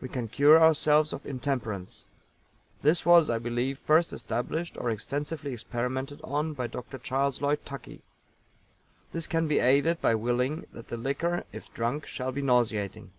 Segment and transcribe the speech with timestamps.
[0.00, 2.06] We can cure ourselves of intemperance.
[2.82, 6.98] This was, I believe, first established or extensively experimented on by Dr.
[6.98, 8.02] CHARLES LLOYD TUCKEY.
[9.12, 13.12] This can be aided by willing that the liquor, if drunk, shall be nauseating.